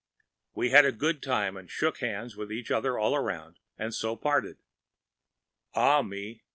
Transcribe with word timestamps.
We 0.55 0.71
had 0.71 0.83
a 0.83 0.91
good 0.91 1.21
time, 1.21 1.55
and 1.55 1.69
shook 1.69 1.99
hands 1.99 2.35
with 2.35 2.49
one 2.49 2.63
another 2.69 2.97
all 2.97 3.15
around, 3.15 3.59
and 3.77 3.93
so 3.93 4.15
parted. 4.15 4.57
Ah, 5.75 6.01
me! 6.01 6.41